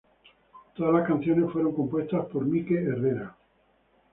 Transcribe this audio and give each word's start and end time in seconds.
Todas 0.75 0.95
las 0.95 1.07
canciones 1.07 1.51
fueron 1.51 1.75
compuestas 1.75 2.25
por 2.25 2.43
Mike 2.43 2.73
Herrera. 2.73 3.35